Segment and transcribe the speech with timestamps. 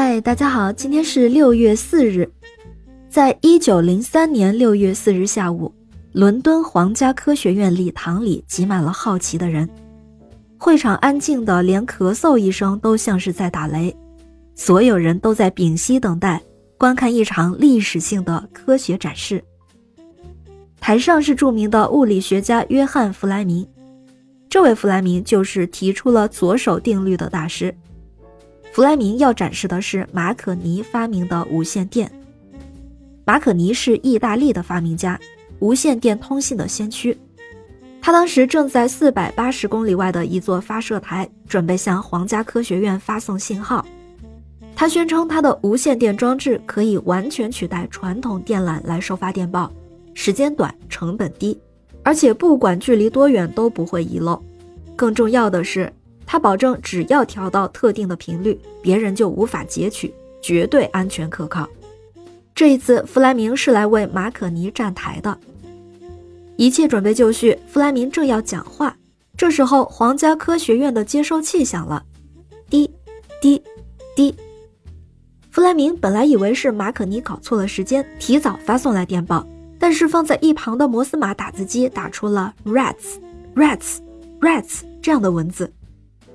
[0.00, 2.30] 嗨，大家好，今天是六月四日，
[3.10, 5.74] 在一九零三年六月四日下午，
[6.12, 9.68] 伦敦皇家科学院礼堂里挤满了好奇的人，
[10.56, 13.92] 会场安静的连咳嗽一声都像是在打雷，
[14.54, 16.40] 所有人都在屏息等待
[16.78, 19.42] 观看一场历史性的科学展示。
[20.78, 23.66] 台上是著名的物理学家约翰·弗莱明。
[24.48, 27.74] 这位弗莱明就是提出了左手定律的大师。
[28.78, 32.08] 弗莱明要展示的是马可尼发明的无线电。
[33.24, 35.18] 马可尼是意大利的发明家，
[35.58, 37.18] 无线电通信的先驱。
[38.00, 43.84] 他当时正在四百八十公里外的一座发射台，准备向皇家科学院发送信号。
[44.76, 49.72] 他宣称他的无线电装置可以完全取代传统电缆来收发电报，
[50.14, 51.58] 时间短，成本低。
[52.04, 54.40] 而且不管距离多远都不会遗漏，
[54.94, 55.92] 更重要的是，
[56.30, 61.66] 他保证只要调到特定的频率，别人就无法截取，绝对安全可靠。
[62.54, 65.38] 这一次，弗莱明是来为马可尼站台的。
[66.56, 68.94] 一切准备就绪，弗莱明正要讲话，
[69.38, 72.04] 这时候皇家科学院的接收器响了，
[72.68, 72.90] 滴
[73.40, 73.62] 滴
[74.14, 74.34] 滴。
[75.50, 79.46] 弗莱明本来以为是马可尼搞错了时间，提早发送来电报。
[79.78, 83.14] 但是放在一旁的摩斯码打字机打出了 rats
[83.54, 83.98] rats
[84.40, 85.72] rats 这样的文字，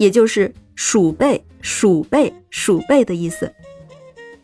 [0.00, 3.52] 也就是鼠辈鼠辈鼠辈的意思。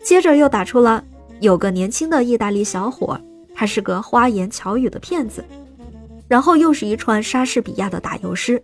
[0.04, 1.02] 接着又打出了
[1.40, 3.18] 有个年轻的意大利小伙，
[3.54, 5.42] 他是个花言巧语的骗子。
[6.28, 8.62] 然后又是一串莎士比亚的打油诗。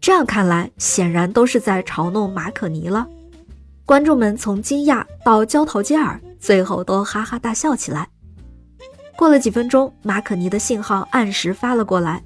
[0.00, 3.06] 这样看来，显然都是在嘲弄马可尼了。
[3.84, 8.08] 观众们从惊讶到交头接耳，最后都哈哈大笑起来。
[9.14, 12.24] 过了几分钟，马可尼的信号按时发了过来，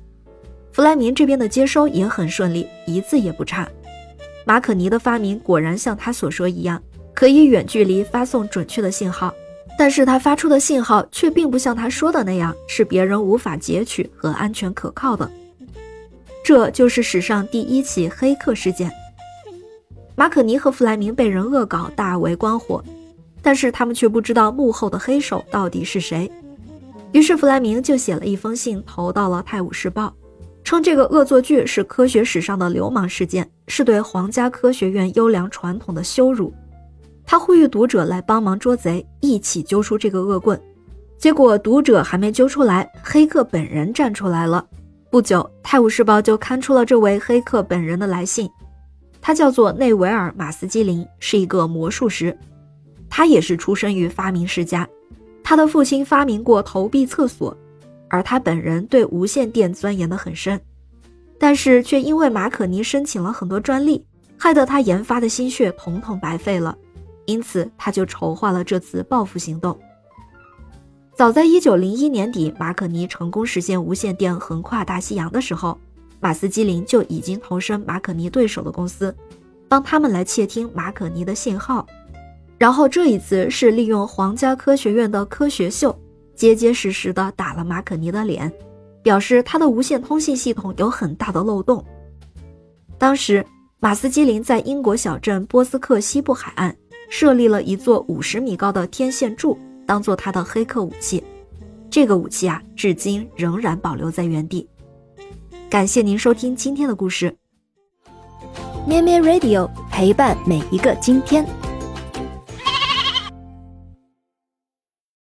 [0.71, 3.69] 弗莱明这边的接收也很顺利，一字也不差。
[4.49, 6.83] 马可尼的发明果然像他所说一样，
[7.15, 9.31] 可以远距离发送准确的信号，
[9.79, 15.31] 但是他发出的信号却并不像他说的那样是别人无法截取和安全可靠的。
[16.43, 18.91] 这就是史上第一起黑客事件。
[20.17, 22.83] 马可尼和弗莱明被人恶搞，大为光火，
[23.43, 26.33] 但是他们却不知道幕后的黑手到底是谁。
[27.13, 30.07] 于是弗莱明就写了一封信投到了《泰晤士报》，
[30.69, 36.53] 称这个恶作剧是科学史上的流氓事件，是对皇家科学院优良传统的羞辱。
[37.25, 40.61] 他呼吁读者来帮忙捉贼，一起揪出这个恶棍。
[41.17, 44.63] 结果读者还没揪出来，黑客本人站出来了。
[45.09, 48.47] 不久，《泰晤士报》就刊出了这位黑客本人的来信。
[49.23, 52.37] 他叫做内维尔·马斯基林，是一个魔术师，
[53.09, 54.87] 他也是出生于发明世家。
[55.43, 57.57] 他的父亲发明过投币厕所，
[58.09, 60.61] 而他本人对无线电钻研得很深，
[61.39, 64.05] 但是却因为马可尼申请了很多专利，
[64.37, 66.77] 害得他研发的心血统统白费了，
[67.27, 69.79] 因此他就筹划了这次报复行动。
[71.15, 75.77] 早在1901年底，马可尼成功实现无线电横跨大西洋的时候，
[76.21, 79.15] 马斯基林就已经投身马可尼对手的公司，
[79.69, 81.85] 帮他们来窃听马可尼的信号。
[82.57, 85.97] 然后这一次是利用皇家科学院的科学秀，
[86.39, 88.51] 结结实实的打了马可尼的脸，
[89.03, 91.85] 表示他的无线通信系统有很大的漏洞。
[92.97, 93.45] 当时
[93.81, 96.77] 马斯基林在英国小镇波斯克西部海岸
[97.11, 101.25] 设立了一座五十米高的天线柱，当做他的黑客武器。
[101.91, 104.69] 这个武器啊，至今仍然保留在原地。
[105.69, 107.37] 感谢您收听今天的故事，
[108.87, 111.45] 咩咩 Radio 陪伴每一个今天。